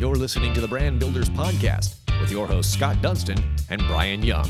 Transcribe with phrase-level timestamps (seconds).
[0.00, 3.36] You're listening to the Brand Builders Podcast with your hosts Scott Dunston
[3.68, 4.48] and Brian Young.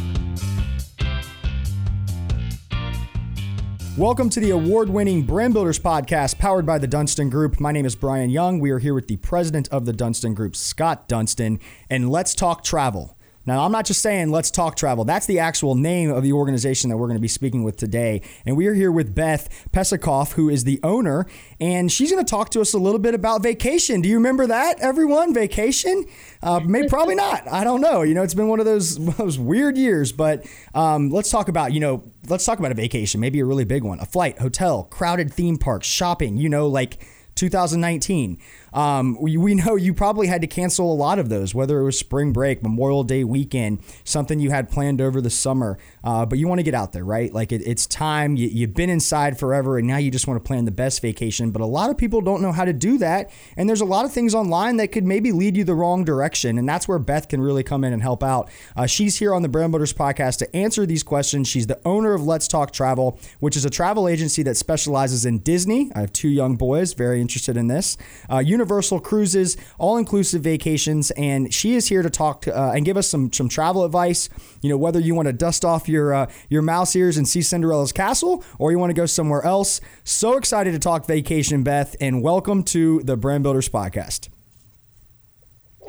[3.99, 7.58] Welcome to the award winning Brand Builders podcast powered by the Dunston Group.
[7.58, 8.60] My name is Brian Young.
[8.60, 11.58] We are here with the president of the Dunston Group, Scott Dunston,
[11.90, 13.19] and let's talk travel.
[13.47, 15.04] Now, I'm not just saying let's talk travel.
[15.04, 18.20] That's the actual name of the organization that we're going to be speaking with today.
[18.45, 21.27] And we are here with Beth Pesikoff, who is the owner,
[21.59, 24.03] and she's going to talk to us a little bit about vacation.
[24.03, 25.33] Do you remember that, everyone?
[25.33, 26.05] Vacation?
[26.43, 27.48] Uh, maybe, probably not.
[27.51, 28.03] I don't know.
[28.03, 31.73] You know, it's been one of those, those weird years, but um, let's talk about,
[31.73, 34.84] you know, let's talk about a vacation, maybe a really big one, a flight, hotel,
[34.84, 38.39] crowded theme park, shopping, you know, like 2019.
[38.73, 41.84] Um, we, we know you probably had to cancel a lot of those, whether it
[41.84, 45.78] was spring break, Memorial Day weekend, something you had planned over the summer.
[46.05, 47.33] Uh, but you want to get out there, right?
[47.33, 48.37] Like it, it's time.
[48.37, 51.51] You, you've been inside forever, and now you just want to plan the best vacation.
[51.51, 54.05] But a lot of people don't know how to do that, and there's a lot
[54.05, 56.58] of things online that could maybe lead you the wrong direction.
[56.58, 58.50] And that's where Beth can really come in and help out.
[58.77, 61.48] Uh, she's here on the Brand Builders podcast to answer these questions.
[61.48, 65.39] She's the owner of Let's Talk Travel, which is a travel agency that specializes in
[65.41, 65.91] Disney.
[65.95, 67.97] I have two young boys, very interested in this.
[68.30, 72.84] Uh, Universal Cruises, all inclusive vacations, and she is here to talk to, uh, and
[72.84, 74.28] give us some some travel advice.
[74.61, 77.41] You know, whether you want to dust off your uh, your mouse ears and see
[77.41, 79.80] Cinderella's castle, or you want to go somewhere else.
[80.05, 84.28] So excited to talk vacation, Beth, and welcome to the Brand Builders podcast.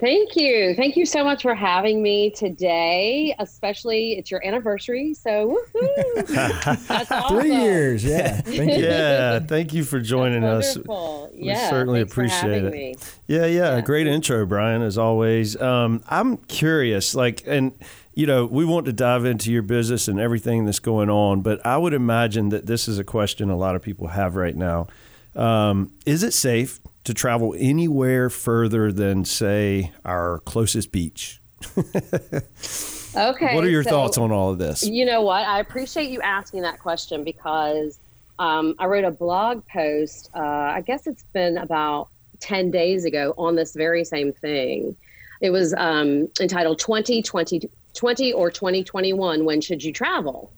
[0.02, 0.74] Thank you.
[0.74, 5.14] Thank you so much for having me today, especially it's your anniversary.
[5.14, 5.60] So,
[6.16, 7.40] That's awesome.
[7.40, 8.04] Three years.
[8.04, 8.42] Yeah.
[8.42, 8.84] Thank you.
[8.84, 9.40] Yeah.
[9.42, 10.76] Thank you for joining us.
[10.76, 10.86] We
[11.34, 12.72] yeah, certainly appreciate it.
[12.74, 12.96] Me.
[13.28, 13.76] Yeah, yeah.
[13.76, 13.82] Yeah.
[13.82, 15.56] Great intro, Brian, as always.
[15.62, 17.72] Um, I'm curious, like, and,
[18.16, 21.64] you know, we want to dive into your business and everything that's going on, but
[21.64, 24.88] I would imagine that this is a question a lot of people have right now.
[25.36, 31.42] Um, is it safe to travel anywhere further than, say, our closest beach?
[31.78, 33.56] okay.
[33.56, 34.84] What are your so, thoughts on all of this?
[34.84, 35.46] You know what?
[35.46, 38.00] I appreciate you asking that question because
[38.40, 42.10] um, I wrote a blog post, uh, I guess it's been about
[42.40, 44.96] 10 days ago, on this very same thing.
[45.42, 50.54] It was um, entitled 2020 20 or 2021 When Should You Travel?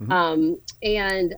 [0.00, 0.12] Mm-hmm.
[0.12, 1.34] Um, and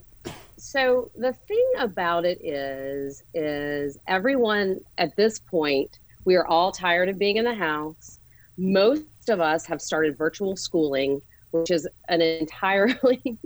[0.59, 7.09] so the thing about it is is everyone at this point we are all tired
[7.09, 8.19] of being in the house.
[8.59, 13.39] Most of us have started virtual schooling which is an entirely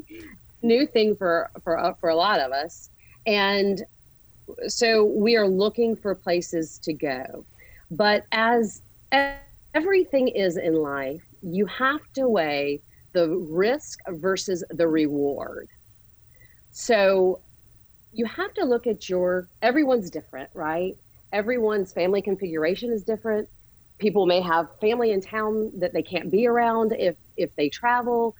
[0.62, 2.90] new thing for for uh, for a lot of us.
[3.26, 3.82] And
[4.66, 7.46] so we are looking for places to go.
[7.90, 8.82] But as
[9.74, 12.80] everything is in life you have to weigh
[13.12, 15.68] the risk versus the reward
[16.72, 17.40] so
[18.12, 20.94] you have to look at your, everyone's different, right?
[21.32, 23.48] Everyone's family configuration is different.
[23.98, 28.34] People may have family in town that they can't be around if if they travel.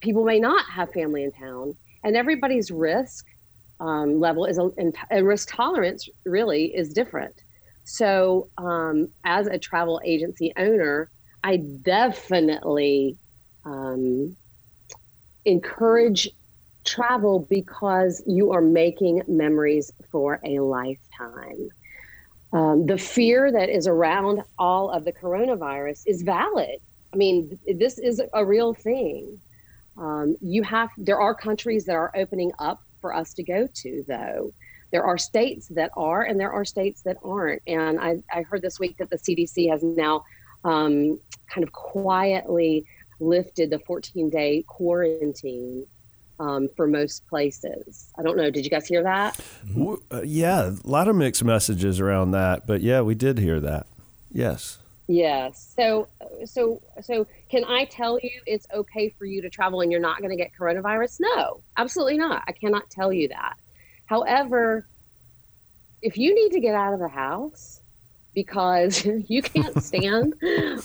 [0.00, 3.26] People may not have family in town, and everybody's risk
[3.80, 4.70] um, level is a,
[5.10, 7.34] and risk tolerance really is different.
[7.84, 11.10] So, um, as a travel agency owner,
[11.42, 13.16] I definitely
[13.64, 14.36] um,
[15.44, 16.28] encourage
[16.88, 21.68] travel because you are making memories for a lifetime.
[22.52, 26.80] Um, the fear that is around all of the coronavirus is valid.
[27.12, 29.38] I mean, this is a real thing.
[29.98, 34.04] Um, you have there are countries that are opening up for us to go to,
[34.08, 34.54] though.
[34.90, 37.60] There are states that are, and there are states that aren't.
[37.66, 40.24] And I, I heard this week that the CDC has now
[40.64, 41.20] um,
[41.52, 42.86] kind of quietly
[43.20, 45.84] lifted the 14 day quarantine
[46.38, 48.12] um, for most places.
[48.18, 48.50] I don't know.
[48.50, 49.40] Did you guys hear that?
[50.10, 53.86] Uh, yeah, a lot of mixed messages around that, but yeah, we did hear that.
[54.30, 54.78] Yes.
[55.08, 55.72] Yes.
[55.74, 56.08] So,
[56.44, 60.18] so, so, can I tell you it's okay for you to travel and you're not
[60.18, 61.20] going to get coronavirus?
[61.20, 62.44] No, absolutely not.
[62.46, 63.54] I cannot tell you that.
[64.04, 64.86] However,
[66.02, 67.80] if you need to get out of the house,
[68.38, 70.32] because you can't stand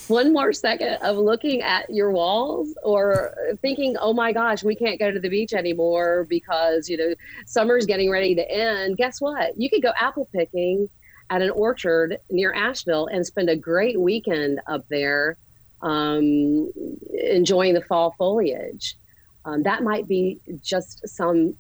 [0.08, 5.00] one more second of looking at your walls or thinking, oh my gosh, we can't
[5.00, 7.14] go to the beach anymore because, you know,
[7.46, 8.98] summer's getting ready to end.
[8.98, 9.54] Guess what?
[9.56, 10.90] You could go apple picking
[11.30, 15.38] at an orchard near Asheville and spend a great weekend up there
[15.84, 16.72] um,
[17.14, 18.98] enjoying the fall foliage.
[19.46, 21.56] Um, that might be just some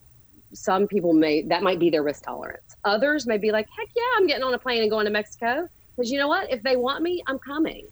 [0.55, 2.75] some people may that might be their risk tolerance.
[2.85, 5.67] Others may be like, heck yeah, I'm getting on a plane and going to Mexico.
[5.95, 6.51] Because you know what?
[6.51, 7.87] If they want me, I'm coming.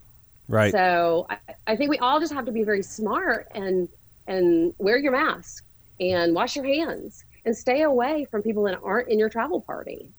[0.48, 0.72] Right.
[0.72, 1.38] So I,
[1.68, 3.88] I think we all just have to be very smart and
[4.28, 5.64] and wear your mask
[6.00, 10.10] and wash your hands and stay away from people that aren't in your travel party.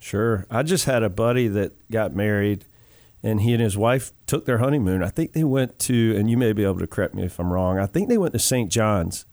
[0.00, 0.46] Sure.
[0.50, 2.66] I just had a buddy that got married
[3.22, 5.02] and he and his wife took their honeymoon.
[5.02, 7.50] I think they went to, and you may be able to correct me if I'm
[7.52, 7.78] wrong.
[7.78, 8.70] I think they went to St.
[8.70, 9.24] John's,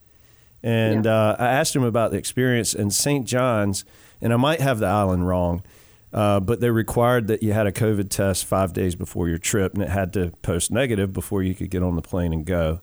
[0.62, 1.14] and Yeah.
[1.14, 3.26] uh, I asked him about the experience in St.
[3.26, 3.84] John's,
[4.22, 5.62] and I might have the island wrong.
[6.12, 9.72] Uh, but they required that you had a COVID test five days before your trip,
[9.74, 12.80] and it had to post negative before you could get on the plane and go.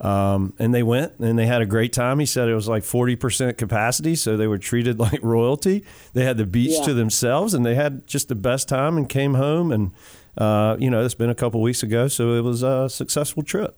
[0.00, 2.20] Um, and they went and they had a great time.
[2.20, 5.84] He said it was like 40% capacity, so they were treated like royalty.
[6.12, 6.84] They had the beach Yeah.
[6.84, 9.72] to themselves and they had just the best time and came home.
[9.72, 9.90] And,
[10.36, 13.76] uh, you know, it's been a couple weeks ago, so it was a successful trip.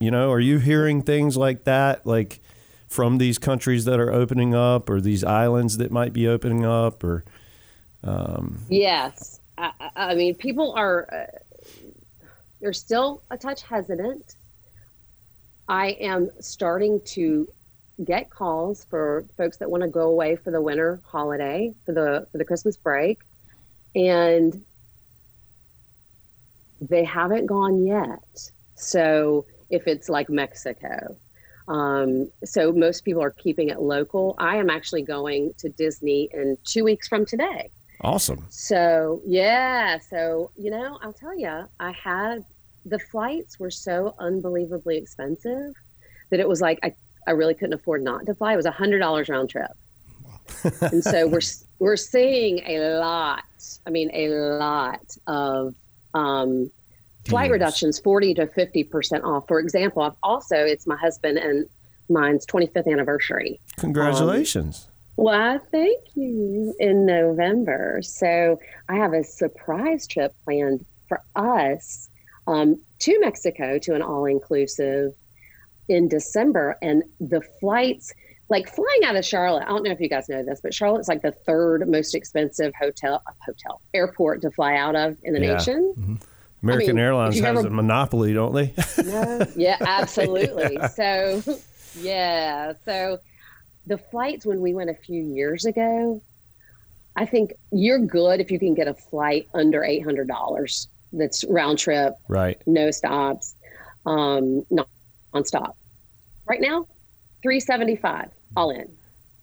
[0.00, 2.40] You know, are you hearing things like that, like
[2.88, 7.04] from these countries that are opening up or these islands that might be opening up
[7.04, 7.24] or?
[8.68, 11.62] Yes, I, I- I mean, people are uh,
[12.60, 14.36] they're still a touch hesitant.
[15.68, 17.48] I am starting to
[18.04, 22.26] get calls for folks that want to go away for the winter holiday for the
[22.32, 23.20] for the Christmas break,
[23.94, 24.64] and
[26.80, 28.50] they haven't gone yet.
[28.74, 31.18] So if it's like Mexico,
[31.68, 34.34] um, so most people are keeping it local.
[34.38, 37.70] I am actually going to Disney in two weeks from today.
[38.02, 38.46] Awesome.
[38.48, 42.44] So yeah, so you know, I'll tell you, I had
[42.86, 45.74] the flights were so unbelievably expensive
[46.30, 46.94] that it was like I,
[47.26, 48.54] I really couldn't afford not to fly.
[48.54, 49.72] It was a hundred dollars round trip,
[50.80, 51.40] and so we're
[51.78, 53.44] we're seeing a lot.
[53.86, 55.74] I mean, a lot of
[56.14, 56.70] um,
[57.28, 59.44] flight reductions, forty to fifty percent off.
[59.46, 61.66] For example, I've also it's my husband and
[62.08, 63.60] mine's twenty fifth anniversary.
[63.76, 64.89] Congratulations.
[65.22, 68.00] Well, thank you in November.
[68.02, 68.58] So
[68.88, 72.08] I have a surprise trip planned for us
[72.46, 75.12] um, to Mexico to an all inclusive
[75.88, 76.78] in December.
[76.80, 78.14] And the flights,
[78.48, 81.08] like flying out of Charlotte, I don't know if you guys know this, but Charlotte's
[81.08, 85.52] like the third most expensive hotel, hotel airport to fly out of in the Yeah.
[85.54, 86.18] nation.
[86.62, 88.72] American I mean, Airlines has ever- a monopoly, don't they?
[89.04, 89.46] No.
[89.54, 90.78] Yeah, absolutely.
[90.94, 91.42] So,
[91.98, 92.72] yeah.
[92.86, 93.18] So,
[93.90, 96.22] the flights when we went a few years ago,
[97.16, 100.88] I think you're good if you can get a flight under eight hundred dollars.
[101.12, 102.62] That's round trip, right.
[102.66, 103.56] no stops,
[104.06, 104.86] um, non
[105.34, 105.74] nonstop.
[106.46, 106.86] Right now,
[107.42, 108.88] three seventy five all in.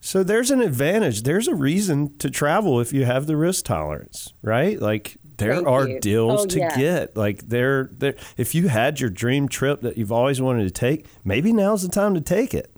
[0.00, 1.24] So there's an advantage.
[1.24, 4.80] There's a reason to travel if you have the risk tolerance, right?
[4.80, 6.00] Like there Thank are you.
[6.00, 6.76] deals Oh, to yes.
[6.76, 7.16] get.
[7.16, 8.14] Like there, there.
[8.38, 11.88] If you had your dream trip that you've always wanted to take, maybe now's the
[11.88, 12.70] time to take it.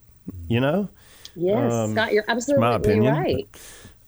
[0.49, 0.89] You know.
[1.41, 3.15] Yes, Um, Scott, you're absolutely opinion.
[3.15, 3.49] right.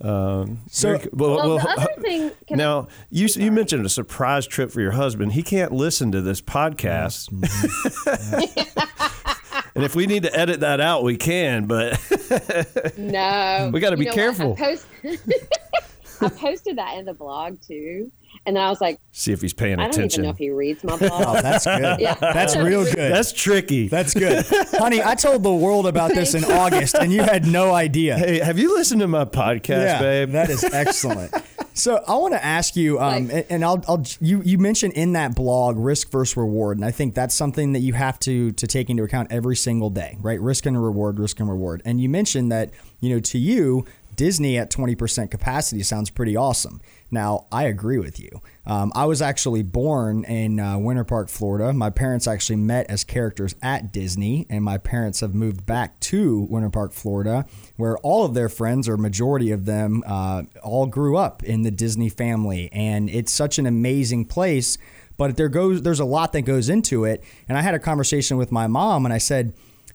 [0.00, 2.30] Um, So- very well, Well, well, the other thing.
[2.48, 5.32] Can I- now you you mentioned a surprise trip for your husband.
[5.32, 7.30] He can't listen to this podcast.
[9.74, 11.66] and if we need to edit that out, we can.
[11.66, 11.98] But
[12.98, 14.14] No, We gotta You be know what?
[14.14, 14.56] careful.
[14.58, 14.86] I, post-
[16.24, 18.10] I posted that in the blog too,
[18.46, 20.00] and then I was like, see if he's paying attention.
[20.00, 21.12] I don't even know if he reads my blog.
[21.26, 21.82] Oh, that's good.
[22.00, 22.14] Yeah.
[22.14, 22.96] That's real good.
[23.12, 23.88] That's tricky.
[23.88, 24.44] That's good.
[24.72, 28.16] Honey, I told the world about this in August and you had no idea.
[28.16, 30.30] Hey, have you listened to my podcast, babe?
[30.30, 31.32] That is excellent.
[31.74, 34.94] so I want to ask you, um, Like- and, and I'll, I'll, you, you mentioned
[34.94, 38.50] in that blog risk versus reward, and I think that's something that you have to
[38.52, 40.40] to take into account every single day, right?
[40.40, 41.82] Risk and reward, risk and reward.
[41.84, 42.70] And you mentioned that
[43.00, 46.80] you know to you, Disney at twenty percent capacity sounds pretty awesome.
[47.10, 48.40] Now I agree with you.
[48.66, 51.72] Um, I was actually born in uh, Winter Park, Florida.
[51.72, 56.40] My parents actually met as characters at Disney, and my parents have moved back to
[56.50, 61.16] Winter Park, Florida, where all of their friends, or majority of them, uh, all grew
[61.16, 64.78] up in the Disney family, and it's such an amazing place.
[65.18, 67.22] But there goes, there's a lot that goes into it.
[67.46, 69.52] And I had a conversation with my mom, and I said,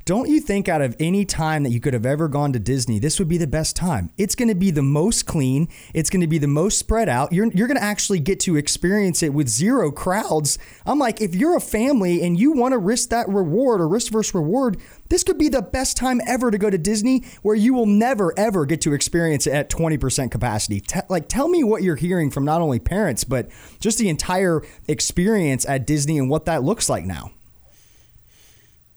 [0.07, 2.97] don't you think out of any time that you could have ever gone to Disney,
[2.97, 4.09] this would be the best time?
[4.17, 5.67] It's going to be the most clean.
[5.93, 7.33] It's going to be the most spread out.
[7.33, 10.57] You're, you're going to actually get to experience it with zero crowds.
[10.85, 14.13] I'm like, if you're a family and you want to risk that reward or risk
[14.13, 14.77] versus reward,
[15.09, 18.33] this could be the best time ever to go to Disney where you will never,
[18.39, 20.79] ever get to experience it at 20% capacity.
[20.79, 23.49] Te- like, tell me what you're hearing from not only parents, but
[23.81, 27.31] just the entire experience at Disney and what that looks like now.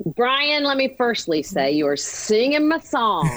[0.07, 3.29] Brian, let me firstly say you are singing my song.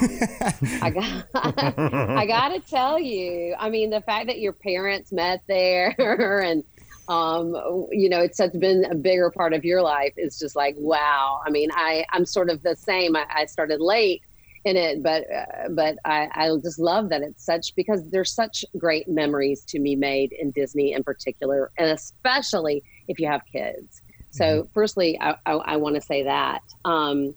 [0.81, 3.53] I got, I got to tell you.
[3.59, 5.93] I mean, the fact that your parents met there,
[6.41, 6.63] and
[7.09, 7.53] um,
[7.91, 11.41] you know, it's such been a bigger part of your life is just like wow.
[11.45, 13.15] I mean, I I'm sort of the same.
[13.17, 14.21] I, I started late
[14.63, 18.63] in it, but uh, but I I just love that it's such because there's such
[18.77, 24.01] great memories to be made in Disney in particular, and especially if you have kids.
[24.33, 26.63] So, firstly, I, I, I want to say that.
[26.85, 27.35] Um,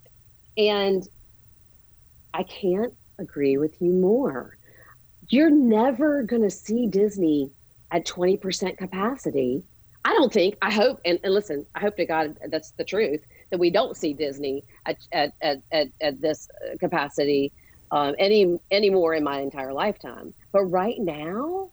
[0.57, 1.07] and
[2.33, 4.57] I can't agree with you more.
[5.29, 7.51] You're never going to see Disney
[7.91, 9.63] at 20% capacity.
[10.07, 13.21] I don't think, I hope, and, and listen, I hope to God that's the truth,
[13.51, 16.49] that we don't see Disney at, at, at, at, at this
[16.81, 17.53] capacity
[17.91, 20.33] um, any anymore in my entire lifetime.
[20.53, 21.71] But right now,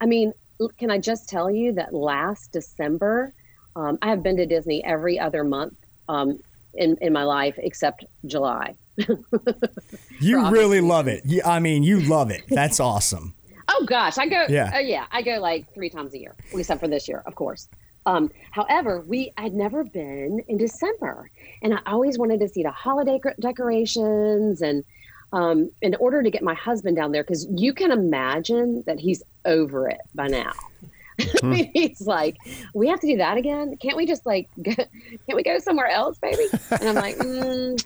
[0.00, 0.32] I mean,
[0.78, 3.34] can I just tell you that last December,
[3.76, 5.74] um, I have been to Disney every other month
[6.08, 6.40] um,
[6.74, 8.74] in, in my life except July.
[10.20, 11.24] you really love it.
[11.44, 12.42] I mean, you love it.
[12.48, 13.34] That's awesome.
[13.68, 14.44] oh gosh, I go.
[14.48, 17.34] Yeah, uh, yeah, I go like three times a year, except for this year, of
[17.34, 17.68] course.
[18.04, 21.30] Um, however, we I had never been in December,
[21.62, 24.84] and I always wanted to see the holiday decorations and
[25.32, 29.22] um, in order to get my husband down there, because you can imagine that he's
[29.46, 30.52] over it by now.
[31.40, 31.52] Hmm.
[31.74, 32.36] he's like,
[32.74, 33.76] we have to do that again.
[33.76, 36.46] Can't we just like, go, can't we go somewhere else, baby?
[36.70, 37.84] And I'm like, mm,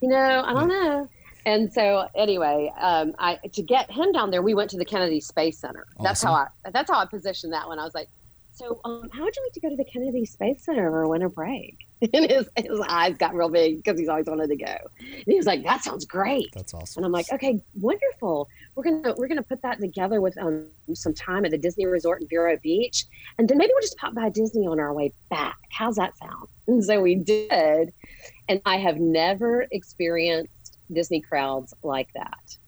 [0.00, 1.08] you know, I don't know.
[1.44, 5.20] And so anyway, um, I to get him down there, we went to the Kennedy
[5.20, 5.86] Space Center.
[5.96, 6.04] Awesome.
[6.04, 7.78] That's how I that's how I positioned that one.
[7.78, 8.08] I was like,
[8.54, 11.28] so, um, how would you like to go to the Kennedy Space Center over winter
[11.28, 11.76] break?
[12.12, 14.76] And his, his eyes got real big because he's always wanted to go.
[14.98, 16.98] And he was like, "That sounds great." That's awesome.
[16.98, 18.48] And I'm like, "Okay, wonderful.
[18.74, 22.20] We're gonna we're gonna put that together with um, some time at the Disney Resort
[22.20, 23.04] in Vero Beach,
[23.38, 25.58] and then maybe we'll just pop by Disney on our way back.
[25.70, 27.92] How's that sound?" And so we did,
[28.48, 32.58] and I have never experienced Disney crowds like that.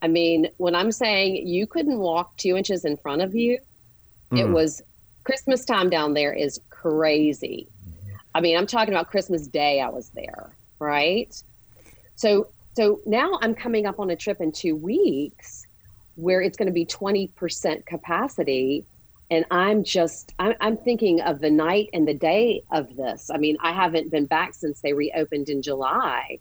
[0.00, 3.58] I mean, when I'm saying you couldn't walk two inches in front of you,
[4.30, 4.38] mm.
[4.38, 4.80] it was
[5.24, 7.66] Christmas time down there is crazy.
[8.34, 9.80] I mean, I'm talking about Christmas Day.
[9.80, 11.34] I was there, right?
[12.14, 15.66] So, so now I'm coming up on a trip in two weeks
[16.16, 18.84] where it's going to be 20% capacity,
[19.30, 23.30] and I'm just I'm, I'm thinking of the night and the day of this.
[23.32, 26.38] I mean, I haven't been back since they reopened in July,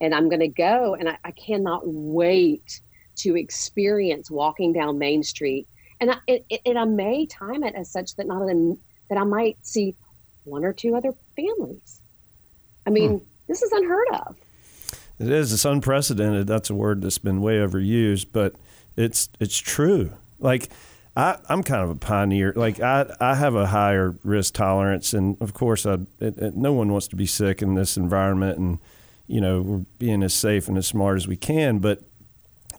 [0.00, 2.82] and I'm going to go, and I, I cannot wait
[3.16, 5.66] to experience walking down Main Street
[6.00, 8.76] and I, it, it, and I may time it as such that not a,
[9.08, 9.96] that I might see
[10.44, 12.02] one or two other families.
[12.86, 13.24] I mean, hmm.
[13.48, 14.36] this is unheard of.
[15.18, 15.52] It is.
[15.52, 16.46] It's unprecedented.
[16.46, 18.54] That's a word that's been way overused, but
[18.96, 20.12] it's it's true.
[20.38, 20.68] Like
[21.16, 22.52] I, I'm kind of a pioneer.
[22.54, 26.74] Like I, I have a higher risk tolerance, and of course, I, it, it, no
[26.74, 28.78] one wants to be sick in this environment, and
[29.26, 31.78] you know, we're being as safe and as smart as we can.
[31.78, 32.02] But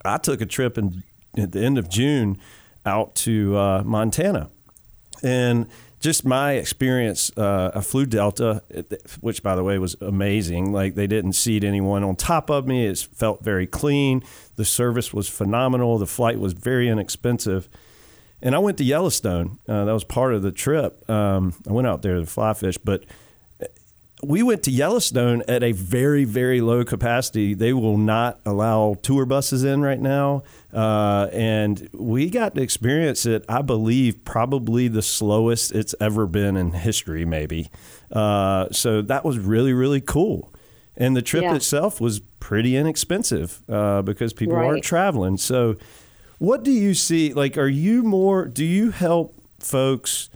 [0.05, 1.03] I took a trip in,
[1.35, 2.37] at the end of June
[2.87, 4.49] out to uh, Montana.
[5.21, 5.67] And
[5.99, 8.63] just my experience, uh, I flew Delta,
[9.19, 10.71] which by the way was amazing.
[10.71, 12.85] Like they didn't seat anyone on top of me.
[12.85, 14.23] It felt very clean.
[14.55, 15.97] The service was phenomenal.
[15.97, 17.67] The flight was very inexpensive.
[18.41, 19.57] And I went to Yellowstone.
[19.67, 21.09] Uh, that was part of the trip.
[21.09, 23.03] Um, I went out there to fly fish, but
[24.23, 27.53] we went to Yellowstone at a very, very low capacity.
[27.53, 30.43] They will not allow tour buses in right now.
[30.73, 36.57] Uh, and we got to experience it, I believe, probably the slowest it's ever been
[36.57, 37.69] in history, maybe.
[38.11, 40.51] Uh, so that was really, really cool.
[40.95, 41.53] And the trip yeah.
[41.53, 44.65] itself was pretty inexpensive uh, because people right.
[44.65, 45.37] aren't traveling.
[45.37, 45.75] So,
[46.39, 47.33] what do you see?
[47.33, 50.29] Like, are you more, do you help folks?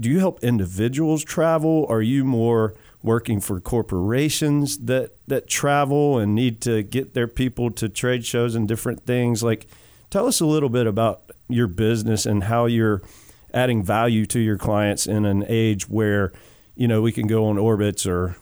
[0.00, 1.86] Do you help individuals travel?
[1.88, 7.70] Are you more working for corporations that that travel and need to get their people
[7.70, 9.42] to trade shows and different things.
[9.42, 9.68] Like
[10.10, 13.02] tell us a little bit about your business and how you're
[13.52, 16.32] adding value to your clients in an age where
[16.74, 18.36] you know we can go on Orbitz or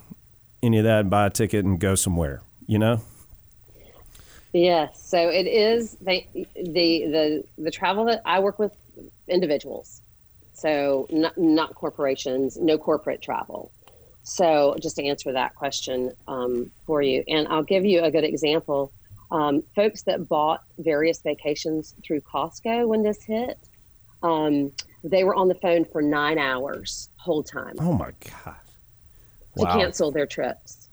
[0.62, 3.00] any of that and buy a ticket and go somewhere you know?
[4.52, 5.02] Yes.
[5.02, 8.73] So it is the the the, the travel that i work with
[9.28, 10.02] individuals.
[10.52, 13.73] So not, not corporations no corporate travel
[14.23, 18.25] so, just to answer that question um, for you, and I'll give you a good
[18.25, 18.93] example.
[19.31, 23.59] Um, folks that bought various vacations through Costco when this hit,
[24.23, 24.71] um,
[25.02, 27.75] they were on the phone for nine hours whole time.
[27.81, 28.12] Oh my
[28.45, 28.57] god!
[29.59, 30.88] To cancel their trips,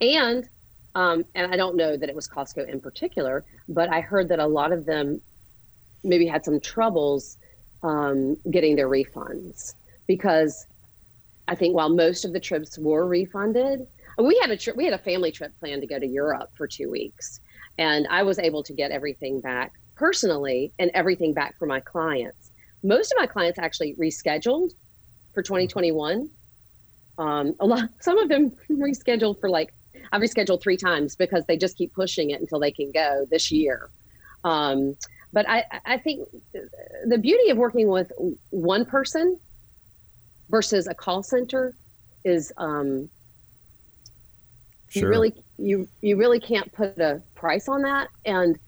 [0.00, 0.48] and
[0.94, 4.38] um, and I don't know that it was Costco in particular, but I heard that
[4.38, 5.22] a lot of them
[6.02, 7.38] maybe had some troubles
[7.82, 9.74] um, getting their refunds
[10.06, 10.66] because
[11.48, 13.86] I think while most of the trips were refunded,
[14.18, 16.66] we had a trip, we had a family trip planned to go to Europe for
[16.66, 17.40] two weeks,
[17.78, 22.52] and I was able to get everything back personally and everything back for my clients.
[22.82, 24.72] Most of my clients actually rescheduled
[25.32, 26.28] for 2021.
[27.18, 29.74] Um, a lot, some of them rescheduled for like
[30.12, 33.50] I've rescheduled three times because they just keep pushing it until they can go this
[33.50, 33.90] year.
[34.44, 34.96] Um,
[35.32, 36.28] but I, I think
[37.06, 38.12] the beauty of working with
[38.50, 39.38] one person
[40.50, 41.76] versus a call center
[42.24, 43.08] is um,
[44.88, 45.02] sure.
[45.02, 48.58] you really you you really can't put a price on that and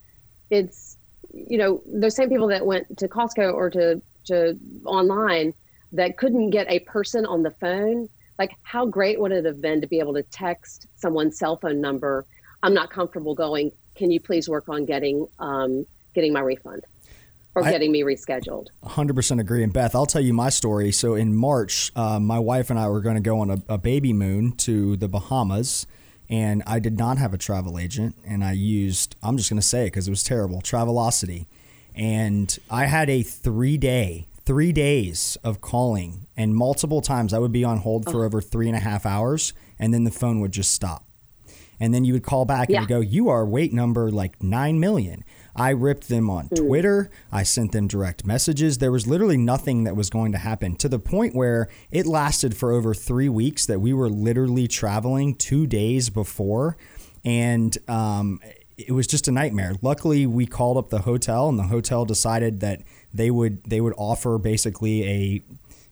[0.51, 0.99] it's
[1.33, 5.53] you know those same people that went to Costco or to to online
[5.93, 9.81] that couldn't get a person on the phone, like how great would it have been
[9.81, 12.27] to be able to text someone's cell phone number?
[12.63, 13.71] I'm not comfortable going.
[13.95, 16.85] Can you please work on getting um, getting my refund
[17.57, 18.69] or I- getting me rescheduled?
[18.85, 19.63] 100% agree.
[19.65, 20.93] And Beth, I'll tell you my story.
[20.93, 23.79] So in March, uh, my wife and I were going to go on a, a
[23.79, 25.87] baby moon to the Bahamas.
[26.29, 28.17] And I did not have a travel agent.
[28.27, 31.47] And I used, I'm just going to say it because it was terrible, Travelocity.
[31.95, 36.27] And I had a three day, three days of calling.
[36.37, 39.55] And multiple times I would be on hold for over three and a half hours.
[39.79, 41.05] And then the phone would just stop.
[41.79, 42.81] And then you would call back and Yeah.
[42.83, 45.25] you go, You are wait number like 9 million.
[45.57, 47.11] I ripped them on Twitter.
[47.33, 48.79] I sent them direct messages.
[48.79, 52.57] There was literally nothing that was going to happen to the point where it lasted
[52.57, 56.77] for over three weeks that we were literally traveling two days before.
[57.25, 58.41] And um,
[58.77, 59.75] it was just a nightmare.
[59.81, 62.83] Luckily, we called up the hotel, and the hotel decided that
[63.13, 65.43] they would they would offer basically a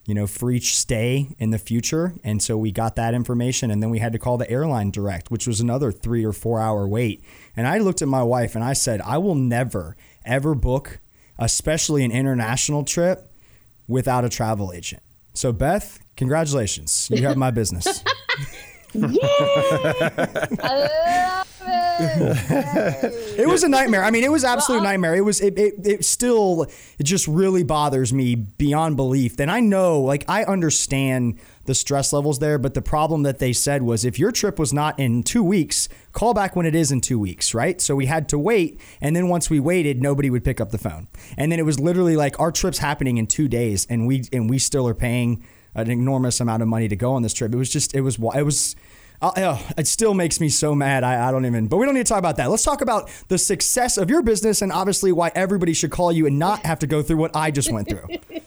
[0.05, 2.13] you know, free stay in the future.
[2.23, 5.31] And so we got that information and then we had to call the airline direct,
[5.31, 7.23] which was another three or four hour wait.
[7.55, 10.99] And I looked at my wife and I said, I will never, ever book,
[11.39, 13.31] especially an international trip,
[13.87, 15.01] without a travel agent.
[15.33, 17.07] So, Beth, congratulations.
[17.11, 18.03] You have my business.
[18.95, 19.09] I
[20.63, 21.34] love
[21.99, 23.47] it.
[23.47, 24.03] Was a nightmare.
[24.03, 25.15] I mean, it was absolute nightmare.
[25.15, 25.41] It was.
[25.41, 25.73] It, it.
[25.85, 26.63] It still.
[26.97, 29.39] It just really bothers me beyond belief.
[29.39, 32.57] And I know, like, I understand the stress levels there.
[32.57, 35.89] But the problem that they said was, if your trip was not in two weeks,
[36.11, 37.79] call back when it is in two weeks, right?
[37.81, 40.77] So we had to wait, and then once we waited, nobody would pick up the
[40.77, 41.07] phone.
[41.37, 44.49] And then it was literally like our trip's happening in two days, and we and
[44.49, 47.53] we still are paying an enormous amount of money to go on this trip.
[47.53, 47.93] It was just.
[47.93, 48.17] It was.
[48.17, 48.75] It was.
[49.21, 51.03] Uh, oh, it still makes me so mad.
[51.03, 52.49] I, I don't even, but we don't need to talk about that.
[52.49, 56.27] Let's talk about the success of your business and obviously why everybody should call you
[56.27, 58.07] and not have to go through what I just went through.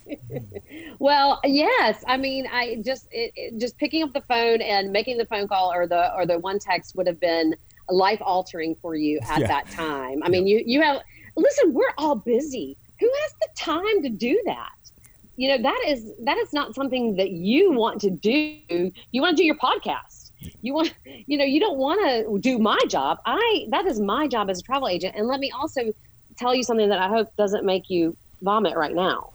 [1.01, 2.03] Well, yes.
[2.09, 5.47] I mean, I just it, it, just picking up the phone and making the phone
[5.47, 7.55] call or the or the one text would have been
[7.89, 9.47] life altering for you at Yeah.
[9.47, 10.23] that time.
[10.25, 11.01] I mean, you you have
[11.37, 11.73] listen.
[11.73, 12.77] We're all busy.
[12.99, 14.73] Who has the time to do that?
[15.37, 18.59] You know that is that is not something that you want to do.
[19.13, 20.18] You want to do your podcast.
[20.61, 23.19] You want you know you don't want to do my job.
[23.27, 25.15] I that is my job as a travel agent.
[25.17, 25.93] And let me also
[26.37, 29.31] tell you something that I hope doesn't make you vomit right now.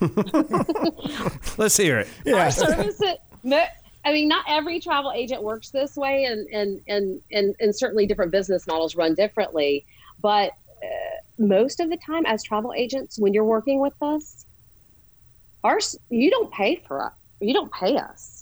[1.56, 2.08] Let's hear it.
[2.24, 2.44] Yeah.
[2.44, 3.00] our service
[3.44, 3.64] no,
[4.04, 8.06] I mean, not every travel agent works this way, and and and and, and certainly
[8.06, 9.84] different business models run differently.
[10.20, 14.46] But uh, most of the time, as travel agents, when you're working with us,
[15.64, 17.12] ours you don't pay for us.
[17.40, 18.41] You don't pay us.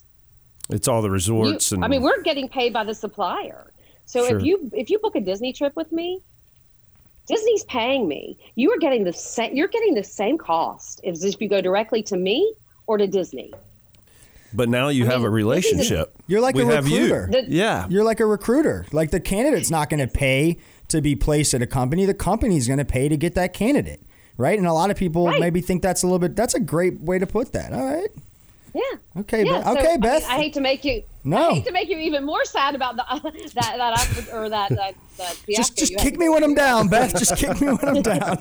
[0.73, 3.73] It's all the You- resorts and I mean, we're getting paid by the supplier.
[4.05, 4.39] So Sure.
[4.39, 6.21] if you if you book a Disney trip with me,
[7.27, 8.37] Disney's paying me.
[8.57, 9.55] You are getting the same.
[9.55, 12.55] You're getting the same cost as if you go directly to me
[12.87, 13.53] or to Disney.
[14.53, 16.13] but now you have a mean, this is a- relationship.
[16.27, 17.29] You're like we a have recruiter.
[17.33, 17.43] you.
[17.43, 17.87] The- yeah.
[17.89, 18.85] You're like a recruiter.
[18.91, 20.57] Like the candidate's not going to pay
[20.89, 22.05] to be placed at a company.
[22.05, 24.03] The company's going to pay to get that candidate,
[24.37, 24.59] right?
[24.59, 25.39] And a lot of people Right.
[25.39, 26.35] maybe think that's a little bit.
[26.35, 27.73] That's a great way to put that.
[27.73, 28.09] All right.
[28.75, 28.83] Yeah.
[29.21, 29.65] Okay, Yeah, Beth.
[29.65, 30.25] so, okay, I mean, Beth.
[30.29, 31.03] I, hate to make you.
[31.25, 31.51] No.
[31.51, 33.05] I hate to make you even more sad about the
[33.55, 37.17] that that or that that, that just just kick me when I'm down, Beth.
[37.19, 38.39] Just kick me when I'm down.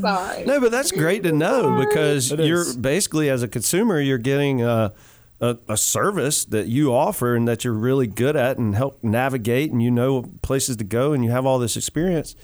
[0.00, 0.44] Sorry.
[0.44, 2.76] No, but that's great to know because It you're is.
[2.76, 4.92] basically as a consumer, you're getting a,
[5.40, 9.70] a, a service that you offer and that you're really good at and help navigate,
[9.72, 12.34] and you know places to go, and you have all this experience,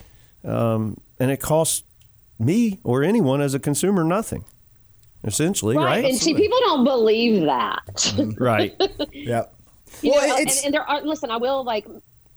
[0.45, 1.85] um, and it costs
[2.39, 4.45] me or anyone as a consumer nothing,
[5.25, 6.05] essentially, right?
[6.05, 8.15] And see, people don't believe that.
[8.39, 8.75] right.
[9.13, 9.55] yep.
[10.01, 11.87] You Well, know, and, and there are listen i will like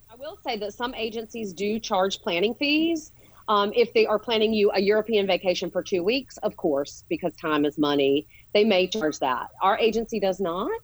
[0.10, 3.12] i will say that some agencies do charge planning fees
[3.48, 7.34] um, if they are planning you a european vacation for two weeks of course because
[7.38, 10.82] time is money they may charge that our agency does not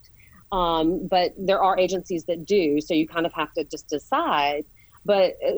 [0.50, 4.64] um, but there are agencies that do so you kind of have to just decide
[5.04, 5.52] but uh,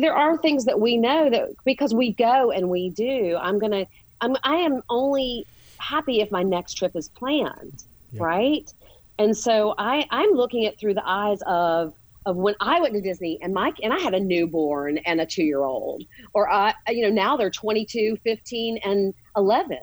[0.00, 3.86] there are things that we know that because we go and we do i'm gonna
[4.20, 5.46] i'm i am only
[5.78, 8.72] happy if my next trip is planned right
[9.18, 11.94] and so I, I'm looking at through the eyes of
[12.26, 15.26] of when I went to Disney and Mike and I had a newborn and a
[15.26, 16.04] two year old,
[16.34, 19.78] or I, you know, now they're 22, 15, and 11,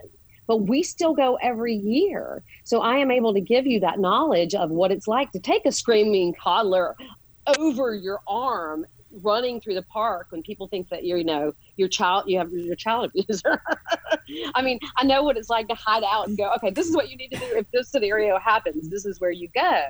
[0.45, 2.43] but we still go every year.
[2.63, 5.65] So I am able to give you that knowledge of what it's like to take
[5.65, 6.95] a screaming toddler
[7.57, 8.85] over your arm
[9.21, 12.51] running through the park when people think that you're, you know, your child, you have
[12.51, 13.61] your child abuser.
[14.55, 16.95] I mean, I know what it's like to hide out and go, okay, this is
[16.95, 18.89] what you need to do if this scenario happens.
[18.89, 19.83] This is where you go.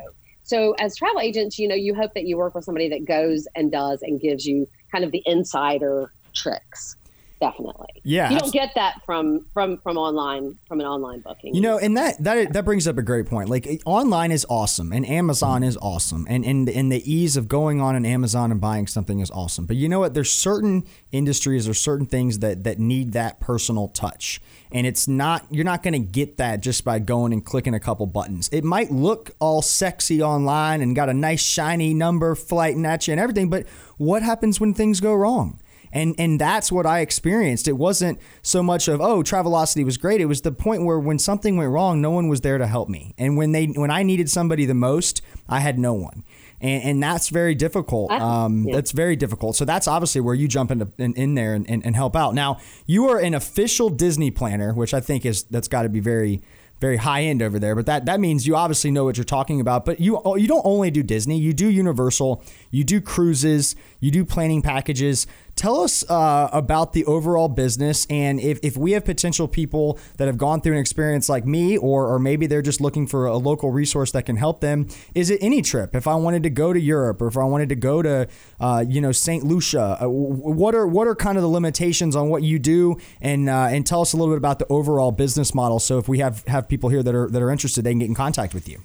[0.43, 3.47] So, as travel agents, you know, you hope that you work with somebody that goes
[3.55, 6.97] and does and gives you kind of the insider tricks
[7.45, 8.01] definitely.
[8.03, 11.53] Yeah, you don't get that from from from online from an online booking.
[11.55, 13.49] You know, and that that that brings up a great point.
[13.49, 17.81] Like online is awesome, and Amazon is awesome, and and and the ease of going
[17.81, 19.65] on an Amazon and buying something is awesome.
[19.65, 20.13] But you know what?
[20.13, 25.45] There's certain industries or certain things that that need that personal touch, and it's not
[25.49, 28.49] you're not going to get that just by going and clicking a couple buttons.
[28.51, 33.11] It might look all sexy online and got a nice shiny number flighting at you
[33.13, 35.59] and everything, but what happens when things go wrong?
[35.95, 37.69] And and that's what I experienced.
[37.69, 40.19] It wasn't so much of oh Travelocity was great.
[40.19, 42.89] It was the point where when something went wrong, no one was there to help
[42.89, 43.15] me.
[43.17, 46.25] And when they when I needed somebody the most, I had no one.
[46.59, 48.11] And, and that's very difficult.
[48.11, 48.75] Um, yeah.
[48.75, 49.55] That's very difficult.
[49.55, 52.33] So that's obviously where you jump into in, in there and, and, and help out.
[52.33, 56.01] Now you are an official Disney planner, which I think is that's got to be
[56.01, 56.41] very
[56.81, 57.75] very high end over there.
[57.75, 59.85] But that that means you obviously know what you're talking about.
[59.85, 64.25] But you you don't only do Disney, you do Universal, you do cruises, you do
[64.25, 65.25] planning packages.
[65.55, 70.27] Tell us uh, about the overall business, and if, if we have potential people that
[70.27, 73.37] have gone through an experience like me, or or maybe they're just looking for a
[73.37, 74.89] local resource that can help them.
[75.13, 75.95] Is it any trip?
[75.95, 78.27] If I wanted to go to Europe, or if I wanted to go to
[78.59, 82.27] uh, you know Saint Lucia, uh, what are what are kind of the limitations on
[82.27, 85.55] what you do, and uh, and tell us a little bit about the overall business
[85.55, 85.79] model.
[85.79, 88.09] So if we have have people here that are that are interested, they can get
[88.09, 88.81] in contact with you.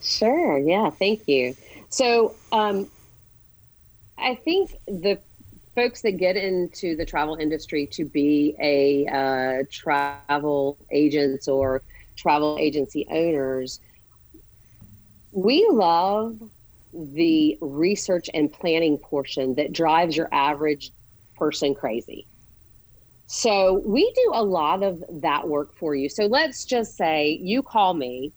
[0.00, 0.56] Sure.
[0.56, 0.90] Yeah.
[0.90, 1.56] Thank you.
[1.88, 2.88] So um,
[4.16, 5.18] I think the
[5.80, 11.82] folks that get into the travel industry to be a uh, travel agents or
[12.16, 13.80] travel agency owners,
[15.30, 16.38] we love
[16.92, 20.90] the research and planning portion that drives your average
[21.36, 22.26] person crazy.
[23.26, 26.10] So we do a lot of that work for you.
[26.10, 28.34] So let's just say you call me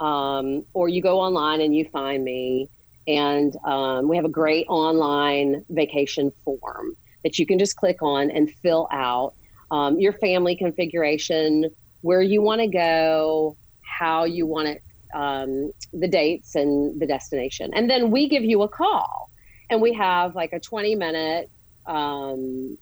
[0.00, 2.70] um, or you go online and you find me
[3.06, 8.30] and um, we have a great online vacation form that you can just click on
[8.30, 9.34] and fill out
[9.70, 11.70] um, your family configuration,
[12.02, 14.82] where you want to go, how you want it,
[15.14, 17.72] um, the dates and the destination.
[17.74, 19.30] And then we give you a call
[19.70, 21.50] and we have like a 20 minute
[21.86, 22.78] um,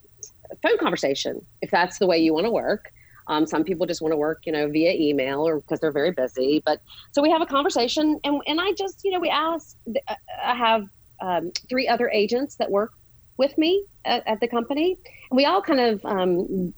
[0.63, 2.91] phone conversation if that's the way you want to work.
[3.27, 6.11] Um, some people just want to work, you know, via email or because they're very
[6.11, 6.63] busy.
[6.65, 6.81] But
[7.13, 9.77] so we have a conversation, and and I just, you know, we ask.
[10.09, 10.87] Uh, I have
[11.21, 12.93] um, three other agents that work
[13.37, 14.99] with me at, at the company,
[15.31, 16.75] and we all kind of um,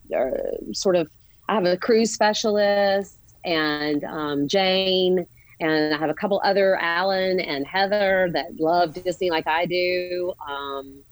[0.72, 1.08] sort of.
[1.48, 5.24] I have a cruise specialist and um, Jane,
[5.60, 10.34] and I have a couple other Alan and Heather that love Disney like I do.
[10.46, 11.02] Um,